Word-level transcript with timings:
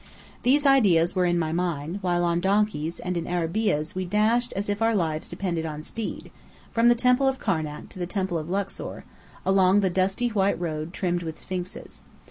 These 0.41 0.65
ideas 0.65 1.15
were 1.15 1.25
in 1.27 1.37
my 1.37 1.51
mind, 1.51 1.99
while 2.01 2.23
on 2.25 2.39
donkeys 2.39 2.99
and 2.99 3.15
in 3.15 3.27
arabeahs 3.27 3.93
we 3.93 4.03
dashed 4.03 4.51
as 4.55 4.67
if 4.67 4.81
our 4.81 4.95
lives 4.95 5.29
depended 5.29 5.63
on 5.63 5.83
speed, 5.83 6.31
from 6.71 6.89
the 6.89 6.95
Temple 6.95 7.27
of 7.27 7.37
Karnak 7.37 7.87
to 7.89 7.99
the 7.99 8.07
Temple 8.07 8.39
of 8.39 8.49
Luxor, 8.49 9.05
along 9.45 9.81
the 9.81 9.91
dusty 9.91 10.29
white 10.29 10.59
road 10.59 10.91
trimmed 10.91 11.21
with 11.21 11.37
sphinxes. 11.37 12.01